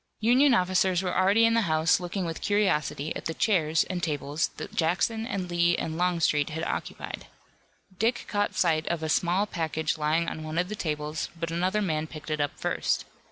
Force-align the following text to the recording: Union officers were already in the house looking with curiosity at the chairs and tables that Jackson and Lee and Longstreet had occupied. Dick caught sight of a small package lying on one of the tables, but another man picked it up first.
Union 0.21 0.55
officers 0.55 1.03
were 1.03 1.15
already 1.15 1.45
in 1.45 1.53
the 1.53 1.61
house 1.69 1.99
looking 1.99 2.25
with 2.25 2.41
curiosity 2.41 3.15
at 3.15 3.25
the 3.25 3.35
chairs 3.35 3.83
and 3.83 4.01
tables 4.01 4.47
that 4.57 4.73
Jackson 4.73 5.27
and 5.27 5.47
Lee 5.47 5.77
and 5.77 5.95
Longstreet 5.95 6.49
had 6.49 6.63
occupied. 6.63 7.27
Dick 7.99 8.25
caught 8.27 8.55
sight 8.55 8.87
of 8.87 9.03
a 9.03 9.09
small 9.09 9.45
package 9.45 9.99
lying 9.99 10.27
on 10.27 10.41
one 10.41 10.57
of 10.57 10.69
the 10.69 10.75
tables, 10.75 11.29
but 11.39 11.51
another 11.51 11.83
man 11.83 12.07
picked 12.07 12.31
it 12.31 12.41
up 12.41 12.57
first. 12.57 13.05